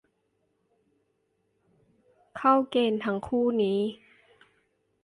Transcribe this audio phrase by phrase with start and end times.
[2.37, 3.79] เข้าเกณฑ์ทั้งคู่นี้